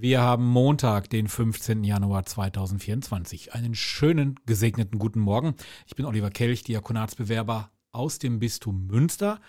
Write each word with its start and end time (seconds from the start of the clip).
Wir 0.00 0.20
haben 0.20 0.46
Montag, 0.46 1.10
den 1.10 1.26
15. 1.26 1.82
Januar 1.82 2.24
2024. 2.24 3.54
Einen 3.54 3.74
schönen, 3.74 4.38
gesegneten 4.46 5.00
guten 5.00 5.18
Morgen. 5.18 5.56
Ich 5.88 5.96
bin 5.96 6.06
Oliver 6.06 6.30
Kelch, 6.30 6.62
Diakonatsbewerber 6.62 7.72
aus 7.90 8.20
dem 8.20 8.38
Bistum 8.38 8.86
Münster, 8.86 9.40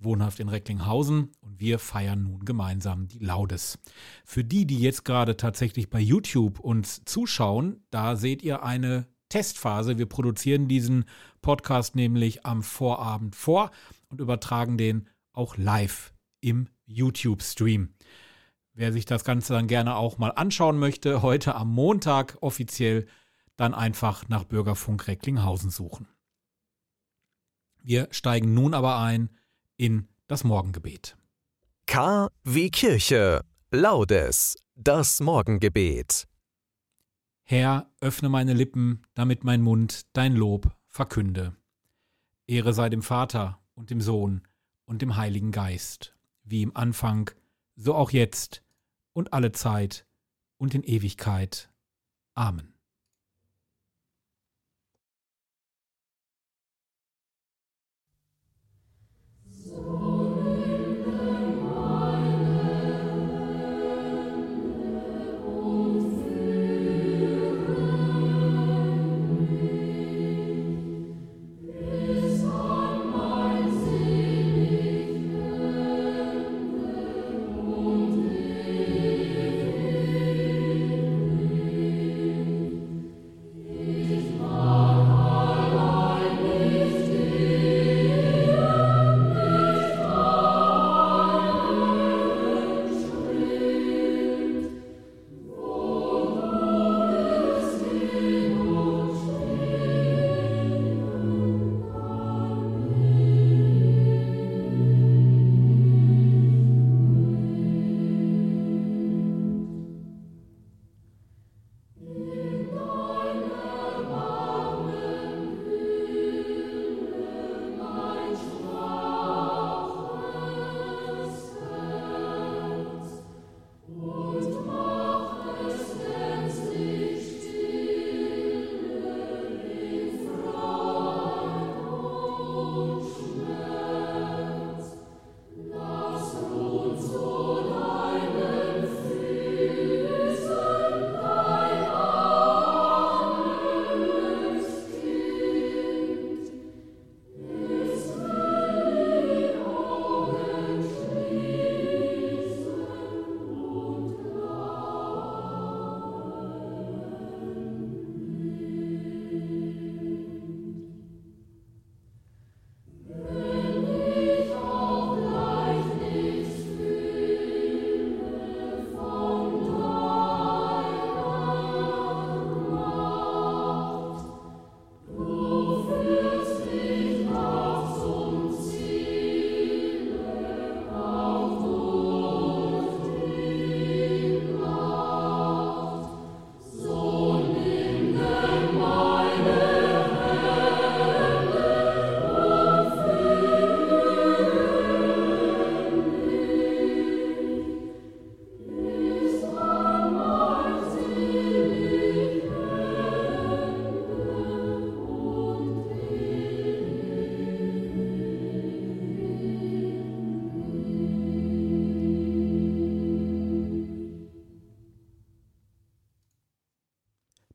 wohnhaft 0.00 0.40
in 0.40 0.48
Recklinghausen 0.48 1.30
und 1.40 1.60
wir 1.60 1.78
feiern 1.78 2.24
nun 2.24 2.44
gemeinsam 2.44 3.06
die 3.06 3.20
Laudes. 3.20 3.78
Für 4.24 4.42
die, 4.42 4.66
die 4.66 4.80
jetzt 4.80 5.04
gerade 5.04 5.36
tatsächlich 5.36 5.88
bei 5.88 6.00
YouTube 6.00 6.58
uns 6.58 7.02
zuschauen, 7.04 7.84
da 7.90 8.16
seht 8.16 8.42
ihr 8.42 8.64
eine 8.64 9.06
Testphase. 9.28 9.98
Wir 9.98 10.06
produzieren 10.06 10.66
diesen 10.66 11.04
Podcast 11.42 11.94
nämlich 11.94 12.44
am 12.44 12.64
Vorabend 12.64 13.36
vor 13.36 13.70
und 14.08 14.20
übertragen 14.20 14.76
den 14.76 15.08
auch 15.32 15.56
live 15.56 16.12
im 16.40 16.66
YouTube-Stream. 16.86 17.90
Wer 18.74 18.92
sich 18.92 19.04
das 19.04 19.24
Ganze 19.24 19.52
dann 19.52 19.66
gerne 19.66 19.96
auch 19.96 20.18
mal 20.18 20.30
anschauen 20.30 20.78
möchte, 20.78 21.20
heute 21.22 21.54
am 21.54 21.72
Montag 21.72 22.38
offiziell, 22.40 23.06
dann 23.56 23.74
einfach 23.74 24.28
nach 24.28 24.44
Bürgerfunk 24.44 25.08
Recklinghausen 25.08 25.70
suchen. 25.70 26.08
Wir 27.82 28.08
steigen 28.10 28.54
nun 28.54 28.74
aber 28.74 28.98
ein 28.98 29.30
in 29.76 30.08
das 30.26 30.44
Morgengebet. 30.44 31.16
K 31.86 32.28
wie 32.44 32.70
Kirche. 32.70 33.42
Laudes. 33.70 34.56
Das 34.74 35.20
Morgengebet. 35.20 36.26
Herr, 37.42 37.90
öffne 38.00 38.30
meine 38.30 38.54
Lippen, 38.54 39.02
damit 39.14 39.44
mein 39.44 39.60
Mund 39.60 40.06
dein 40.14 40.34
Lob 40.34 40.74
verkünde. 40.88 41.54
Ehre 42.46 42.72
sei 42.72 42.88
dem 42.88 43.02
Vater 43.02 43.60
und 43.74 43.90
dem 43.90 44.00
Sohn 44.00 44.42
und 44.86 45.02
dem 45.02 45.16
Heiligen 45.16 45.52
Geist, 45.52 46.16
wie 46.44 46.62
im 46.62 46.74
Anfang, 46.76 47.30
so 47.76 47.94
auch 47.94 48.10
jetzt 48.10 48.61
und 49.14 49.32
alle 49.32 49.52
Zeit 49.52 50.06
und 50.58 50.74
in 50.74 50.82
Ewigkeit. 50.82 51.70
Amen. 52.34 52.71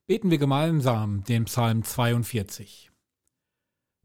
Beten 0.08 0.32
wir 0.32 0.38
gemeinsam 0.38 1.26
den 1.26 1.44
Psalm 1.44 1.84
42. 1.84 2.90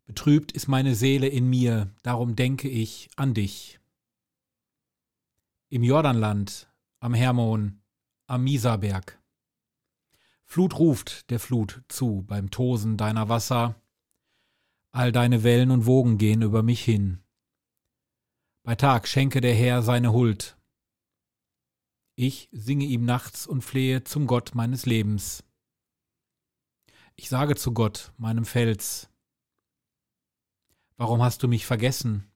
Betrübt 0.05 0.51
ist 0.51 0.67
meine 0.67 0.97
Seele 0.97 1.29
in 1.29 1.49
mir, 1.49 1.95
darum 2.03 2.35
denke 2.35 2.69
ich 2.69 3.09
an 3.15 3.35
dich. 3.35 3.79
Im 5.69 5.85
Jordanland, 5.85 6.69
am 6.99 7.15
Hermon, 7.15 7.81
am 8.27 8.43
Misaberg. 8.43 9.23
Flut 10.45 10.77
ruft 10.77 11.31
der 11.31 11.39
Flut 11.39 11.85
zu 11.87 12.25
beim 12.27 12.51
Tosen 12.51 12.97
deiner 12.97 13.29
Wasser. 13.29 13.81
All 14.91 15.13
deine 15.13 15.45
Wellen 15.45 15.71
und 15.71 15.87
Wogen 15.87 16.19
gehen 16.19 16.43
über 16.43 16.65
mich 16.65 16.85
hin. 16.85 17.23
Bei 18.65 18.75
Tag 18.75 19.07
schenke 19.07 19.41
der 19.41 19.55
Herr 19.55 19.83
seine 19.83 20.13
Huld. 20.13 20.59
Ich 22.17 22.49
singe 22.51 22.87
ihm 22.87 23.05
nachts 23.05 23.47
und 23.47 23.63
flehe 23.63 24.03
zum 24.03 24.27
Gott 24.27 24.57
meines 24.57 24.85
Lebens. 24.85 25.45
Ich 27.17 27.29
sage 27.29 27.57
zu 27.57 27.73
Gott, 27.73 28.13
meinem 28.17 28.45
Fels, 28.45 29.11
warum 30.97 31.23
hast 31.23 31.43
du 31.43 31.49
mich 31.49 31.67
vergessen? 31.67 32.31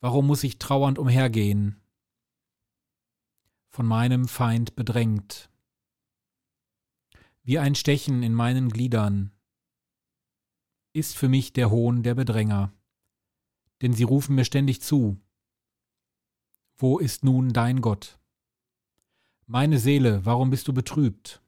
Warum 0.00 0.26
muss 0.26 0.44
ich 0.44 0.58
trauernd 0.58 0.98
umhergehen, 0.98 1.80
von 3.68 3.86
meinem 3.86 4.26
Feind 4.28 4.76
bedrängt? 4.76 5.50
Wie 7.42 7.58
ein 7.58 7.74
Stechen 7.74 8.22
in 8.22 8.34
meinen 8.34 8.68
Gliedern 8.70 9.32
ist 10.92 11.16
für 11.16 11.28
mich 11.28 11.52
der 11.52 11.70
Hohn 11.70 12.02
der 12.02 12.14
Bedränger, 12.14 12.72
denn 13.82 13.92
sie 13.92 14.04
rufen 14.04 14.34
mir 14.34 14.44
ständig 14.44 14.82
zu. 14.82 15.20
Wo 16.76 16.98
ist 16.98 17.24
nun 17.24 17.52
dein 17.52 17.80
Gott? 17.80 18.18
Meine 19.46 19.78
Seele, 19.78 20.24
warum 20.24 20.50
bist 20.50 20.68
du 20.68 20.72
betrübt? 20.72 21.40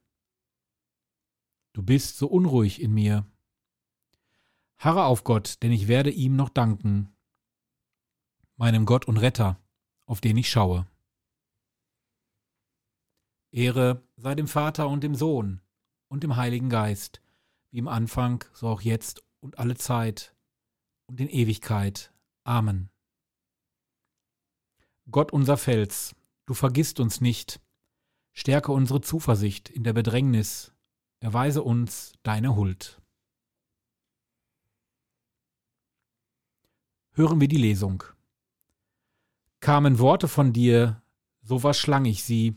Du 1.72 1.82
bist 1.82 2.18
so 2.18 2.26
unruhig 2.26 2.80
in 2.80 2.92
mir. 2.92 3.26
Harre 4.78 5.04
auf 5.04 5.24
Gott, 5.24 5.62
denn 5.62 5.72
ich 5.72 5.88
werde 5.88 6.10
ihm 6.10 6.36
noch 6.36 6.48
danken, 6.48 7.14
meinem 8.56 8.86
Gott 8.86 9.06
und 9.06 9.18
Retter, 9.18 9.60
auf 10.06 10.20
den 10.20 10.36
ich 10.36 10.50
schaue. 10.50 10.86
Ehre 13.52 14.02
sei 14.16 14.34
dem 14.34 14.48
Vater 14.48 14.88
und 14.88 15.02
dem 15.02 15.14
Sohn 15.14 15.60
und 16.08 16.22
dem 16.22 16.36
Heiligen 16.36 16.70
Geist, 16.70 17.20
wie 17.70 17.78
im 17.78 17.88
Anfang, 17.88 18.44
so 18.52 18.68
auch 18.68 18.80
jetzt 18.80 19.22
und 19.40 19.58
alle 19.58 19.76
Zeit 19.76 20.34
und 21.06 21.20
in 21.20 21.28
Ewigkeit. 21.28 22.12
Amen. 22.44 22.90
Gott 25.10 25.32
unser 25.32 25.56
Fels, 25.56 26.14
du 26.46 26.54
vergisst 26.54 27.00
uns 27.00 27.20
nicht, 27.20 27.60
stärke 28.32 28.72
unsere 28.72 29.00
Zuversicht 29.00 29.68
in 29.68 29.84
der 29.84 29.92
Bedrängnis, 29.92 30.72
erweise 31.20 31.62
uns 31.62 32.12
deine 32.22 32.56
Huld. 32.56 33.00
Hören 37.12 37.40
wir 37.40 37.48
die 37.48 37.56
Lesung. 37.56 38.02
Kamen 39.60 39.98
Worte 39.98 40.28
von 40.28 40.52
dir, 40.52 41.02
so 41.42 41.58
verschlang 41.58 42.04
ich 42.06 42.24
sie, 42.24 42.56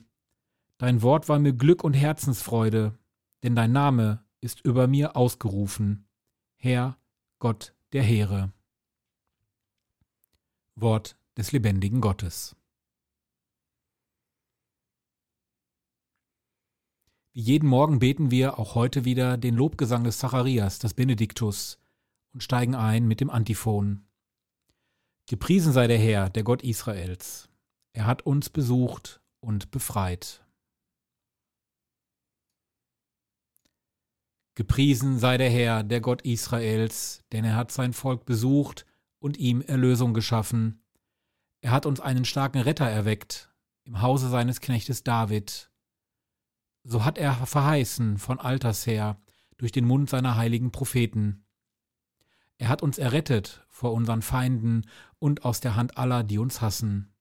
Dein 0.83 1.01
Wort 1.01 1.29
war 1.29 1.39
mir 1.39 1.53
Glück 1.53 1.83
und 1.85 1.93
Herzensfreude, 1.93 2.97
denn 3.41 3.55
dein 3.55 3.71
Name 3.71 4.21
ist 4.41 4.59
über 4.65 4.85
mir 4.85 5.15
ausgerufen. 5.15 6.05
Herr, 6.57 6.97
Gott 7.39 7.73
der 7.93 8.03
Heere. 8.03 8.51
Wort 10.75 11.15
des 11.37 11.53
lebendigen 11.53 12.01
Gottes. 12.01 12.57
Jeden 17.33 17.67
Morgen 17.67 17.99
beten 17.99 18.29
wir 18.29 18.59
auch 18.59 18.75
heute 18.75 19.05
wieder 19.05 19.37
den 19.37 19.55
Lobgesang 19.55 20.03
des 20.03 20.19
Zacharias, 20.19 20.77
das 20.79 20.93
Benediktus, 20.93 21.79
und 22.31 22.43
steigen 22.43 22.75
ein 22.75 23.07
mit 23.07 23.21
dem 23.21 23.29
Antiphon. 23.29 24.05
Gepriesen 25.27 25.73
sei 25.73 25.87
der 25.87 25.97
Herr, 25.97 26.29
der 26.29 26.43
Gott 26.43 26.63
Israels. 26.63 27.49
Er 27.93 28.05
hat 28.05 28.23
uns 28.23 28.49
besucht 28.49 29.21
und 29.39 29.71
befreit. 29.71 30.45
Gepriesen 34.55 35.17
sei 35.17 35.37
der 35.37 35.49
Herr, 35.49 35.83
der 35.83 36.01
Gott 36.01 36.21
Israels, 36.21 37.23
denn 37.31 37.43
er 37.43 37.55
hat 37.55 37.71
sein 37.71 37.93
Volk 37.93 38.25
besucht 38.25 38.85
und 39.19 39.37
ihm 39.37 39.61
Erlösung 39.61 40.13
geschaffen. 40.13 40.83
Er 41.61 41.71
hat 41.71 41.87
uns 41.87 41.99
einen 41.99 42.25
starken 42.25 42.59
Retter 42.59 42.87
erweckt 42.87 43.49
im 43.85 44.01
Hause 44.01 44.29
seines 44.29 44.61
Knechtes 44.61 45.03
David. 45.03 45.72
So 46.83 47.05
hat 47.05 47.17
er 47.17 47.33
verheißen 47.33 48.17
von 48.17 48.39
alters 48.39 48.85
her 48.85 49.17
durch 49.57 49.71
den 49.71 49.85
Mund 49.85 50.09
seiner 50.09 50.35
heiligen 50.35 50.71
Propheten. 50.71 51.45
Er 52.57 52.69
hat 52.69 52.81
uns 52.81 52.97
errettet 52.97 53.65
vor 53.69 53.93
unseren 53.93 54.21
Feinden 54.21 54.85
und 55.19 55.45
aus 55.45 55.59
der 55.59 55.75
Hand 55.75 55.97
aller, 55.97 56.23
die 56.23 56.37
uns 56.37 56.61
hassen. 56.61 57.13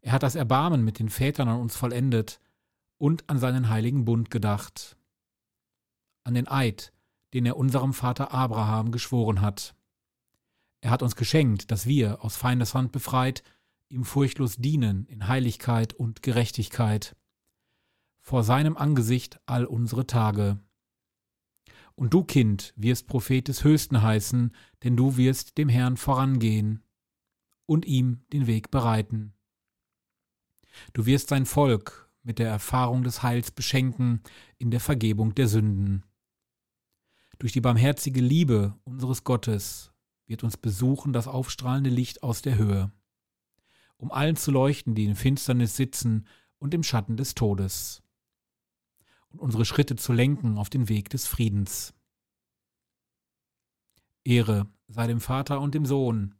Er 0.00 0.12
hat 0.12 0.22
das 0.22 0.34
Erbarmen 0.34 0.84
mit 0.84 0.98
den 0.98 1.08
Vätern 1.08 1.48
an 1.48 1.60
uns 1.60 1.76
vollendet 1.76 2.40
und 2.98 3.28
an 3.28 3.38
seinen 3.38 3.68
heiligen 3.68 4.04
Bund 4.04 4.30
gedacht 4.30 4.96
an 6.26 6.34
den 6.34 6.48
Eid, 6.48 6.92
den 7.32 7.46
er 7.46 7.56
unserem 7.56 7.94
Vater 7.94 8.34
Abraham 8.34 8.90
geschworen 8.90 9.40
hat. 9.40 9.76
Er 10.80 10.90
hat 10.90 11.02
uns 11.02 11.14
geschenkt, 11.14 11.70
dass 11.70 11.86
wir, 11.86 12.24
aus 12.24 12.36
Feindeshand 12.36 12.92
befreit, 12.92 13.42
ihm 13.88 14.04
furchtlos 14.04 14.56
dienen 14.56 15.06
in 15.06 15.28
Heiligkeit 15.28 15.94
und 15.94 16.22
Gerechtigkeit, 16.22 17.16
vor 18.26 18.42
seinem 18.42 18.76
Angesicht 18.76 19.40
all 19.46 19.64
unsere 19.64 20.04
Tage. 20.04 20.58
Und 21.94 22.12
du, 22.12 22.24
Kind, 22.24 22.74
wirst 22.74 23.06
Prophet 23.06 23.46
des 23.46 23.62
Höchsten 23.62 24.02
heißen, 24.02 24.52
denn 24.82 24.96
du 24.96 25.16
wirst 25.16 25.58
dem 25.58 25.68
Herrn 25.68 25.96
vorangehen 25.96 26.82
und 27.66 27.86
ihm 27.86 28.26
den 28.32 28.48
Weg 28.48 28.72
bereiten. 28.72 29.32
Du 30.92 31.06
wirst 31.06 31.28
sein 31.28 31.46
Volk 31.46 32.10
mit 32.24 32.40
der 32.40 32.48
Erfahrung 32.48 33.04
des 33.04 33.22
Heils 33.22 33.52
beschenken 33.52 34.22
in 34.58 34.72
der 34.72 34.80
Vergebung 34.80 35.36
der 35.36 35.46
Sünden. 35.46 36.02
Durch 37.38 37.52
die 37.52 37.60
barmherzige 37.60 38.20
Liebe 38.20 38.74
unseres 38.82 39.22
Gottes 39.22 39.92
wird 40.26 40.42
uns 40.42 40.56
besuchen 40.56 41.12
das 41.12 41.28
aufstrahlende 41.28 41.90
Licht 41.90 42.24
aus 42.24 42.42
der 42.42 42.58
Höhe, 42.58 42.90
um 43.98 44.10
allen 44.10 44.34
zu 44.34 44.50
leuchten, 44.50 44.96
die 44.96 45.04
in 45.04 45.14
Finsternis 45.14 45.76
sitzen 45.76 46.26
und 46.58 46.74
im 46.74 46.82
Schatten 46.82 47.16
des 47.16 47.36
Todes, 47.36 48.02
und 49.28 49.40
unsere 49.40 49.64
Schritte 49.64 49.96
zu 49.96 50.12
lenken 50.12 50.58
auf 50.58 50.70
den 50.70 50.88
Weg 50.88 51.10
des 51.10 51.26
Friedens. 51.26 51.94
Ehre 54.24 54.66
sei 54.88 55.06
dem 55.06 55.20
Vater 55.20 55.60
und 55.60 55.74
dem 55.74 55.86
Sohn 55.86 56.34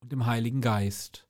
und 0.00 0.12
dem 0.12 0.26
Heiligen 0.26 0.60
Geist, 0.60 1.28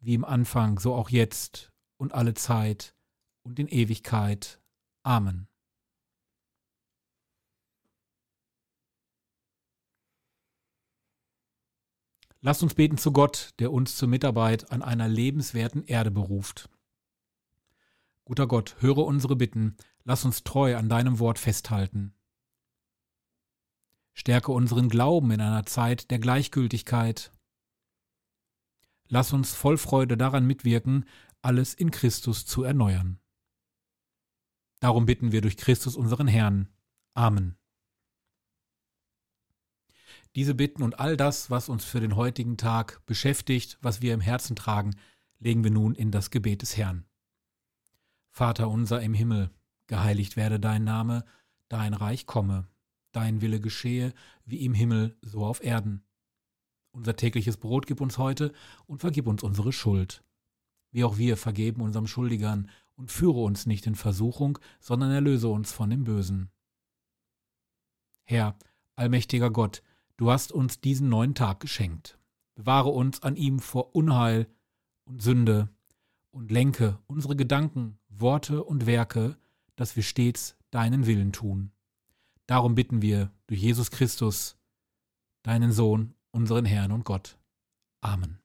wie 0.00 0.14
im 0.14 0.24
Anfang, 0.24 0.78
so 0.78 0.94
auch 0.94 1.10
jetzt 1.10 1.72
und 1.98 2.12
alle 2.12 2.34
Zeit 2.34 2.94
und 3.42 3.58
in 3.58 3.68
Ewigkeit. 3.68 4.60
Amen. 5.02 5.48
Lasst 12.40 12.62
uns 12.62 12.74
beten 12.74 12.98
zu 12.98 13.10
Gott, 13.10 13.54
der 13.58 13.72
uns 13.72 13.96
zur 13.96 14.06
Mitarbeit 14.06 14.70
an 14.70 14.82
einer 14.82 15.08
lebenswerten 15.08 15.82
Erde 15.86 16.10
beruft. 16.10 16.68
Guter 18.24 18.46
Gott, 18.46 18.76
höre 18.80 18.98
unsere 18.98 19.36
Bitten, 19.36 19.76
lass 20.04 20.24
uns 20.24 20.44
treu 20.44 20.76
an 20.76 20.88
deinem 20.88 21.18
Wort 21.18 21.38
festhalten. 21.38 22.14
Stärke 24.14 24.52
unseren 24.52 24.88
Glauben 24.88 25.30
in 25.30 25.40
einer 25.40 25.66
Zeit 25.66 26.10
der 26.10 26.18
Gleichgültigkeit. 26.18 27.32
Lass 29.08 29.32
uns 29.32 29.54
voll 29.54 29.76
Freude 29.76 30.16
daran 30.16 30.46
mitwirken, 30.46 31.04
alles 31.42 31.74
in 31.74 31.90
Christus 31.90 32.46
zu 32.46 32.62
erneuern. 32.62 33.20
Darum 34.80 35.04
bitten 35.04 35.32
wir 35.32 35.42
durch 35.42 35.58
Christus 35.58 35.96
unseren 35.96 36.28
Herrn. 36.28 36.68
Amen. 37.12 37.56
Diese 40.34 40.54
Bitten 40.54 40.82
und 40.82 40.98
all 40.98 41.16
das, 41.16 41.50
was 41.50 41.68
uns 41.68 41.84
für 41.84 42.00
den 42.00 42.16
heutigen 42.16 42.56
Tag 42.56 43.04
beschäftigt, 43.04 43.78
was 43.82 44.00
wir 44.00 44.14
im 44.14 44.20
Herzen 44.20 44.56
tragen, 44.56 44.96
legen 45.38 45.62
wir 45.62 45.70
nun 45.70 45.94
in 45.94 46.10
das 46.10 46.30
Gebet 46.30 46.62
des 46.62 46.76
Herrn. 46.76 47.04
Vater 48.34 48.68
unser 48.68 49.00
im 49.00 49.14
Himmel, 49.14 49.50
geheiligt 49.86 50.36
werde 50.36 50.58
dein 50.58 50.84
Name, 50.84 51.24
dein 51.68 51.94
Reich 51.94 52.26
komme, 52.26 52.66
dein 53.12 53.40
Wille 53.40 53.60
geschehe, 53.60 54.12
wie 54.44 54.64
im 54.64 54.74
Himmel, 54.74 55.16
so 55.22 55.44
auf 55.44 55.62
Erden. 55.62 56.04
Unser 56.92 57.16
tägliches 57.16 57.56
Brot 57.56 57.86
gib 57.86 58.00
uns 58.00 58.18
heute 58.18 58.52
und 58.86 58.98
vergib 58.98 59.26
uns 59.26 59.42
unsere 59.42 59.72
Schuld, 59.72 60.24
wie 60.90 61.04
auch 61.04 61.16
wir 61.16 61.36
vergeben 61.36 61.80
unserem 61.80 62.06
Schuldigern, 62.06 62.70
und 62.96 63.10
führe 63.10 63.40
uns 63.40 63.66
nicht 63.66 63.86
in 63.86 63.96
Versuchung, 63.96 64.58
sondern 64.78 65.10
erlöse 65.10 65.48
uns 65.48 65.72
von 65.72 65.90
dem 65.90 66.04
Bösen. 66.04 66.50
Herr, 68.22 68.56
allmächtiger 68.94 69.50
Gott, 69.50 69.82
Du 70.16 70.30
hast 70.30 70.52
uns 70.52 70.80
diesen 70.80 71.08
neuen 71.08 71.34
Tag 71.34 71.58
geschenkt. 71.58 72.18
Bewahre 72.54 72.90
uns 72.90 73.22
an 73.22 73.34
ihm 73.34 73.58
vor 73.58 73.96
Unheil 73.96 74.46
und 75.04 75.20
Sünde 75.22 75.73
und 76.34 76.50
lenke 76.50 76.98
unsere 77.06 77.36
Gedanken, 77.36 77.98
Worte 78.08 78.64
und 78.64 78.86
Werke, 78.86 79.36
dass 79.76 79.94
wir 79.94 80.02
stets 80.02 80.56
deinen 80.70 81.06
Willen 81.06 81.32
tun. 81.32 81.70
Darum 82.46 82.74
bitten 82.74 83.00
wir 83.02 83.30
durch 83.46 83.60
Jesus 83.60 83.90
Christus, 83.90 84.58
deinen 85.42 85.72
Sohn, 85.72 86.14
unseren 86.32 86.64
Herrn 86.64 86.90
und 86.92 87.04
Gott. 87.04 87.38
Amen. 88.00 88.43